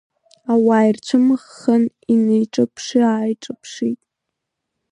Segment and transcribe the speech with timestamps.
[0.53, 3.99] Ауаа ирцәымыӷхан, инеиҿаԥшы-ааиҿаԥшит.